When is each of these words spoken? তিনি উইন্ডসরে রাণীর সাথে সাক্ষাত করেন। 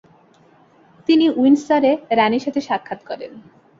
তিনি 1.09 1.25
উইন্ডসরে 1.39 1.91
রাণীর 2.17 2.43
সাথে 2.45 2.61
সাক্ষাত 2.67 2.99
করেন। 3.09 3.31